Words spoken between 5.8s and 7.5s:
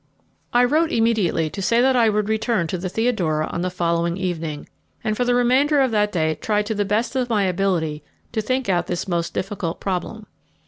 that day tried to the best of my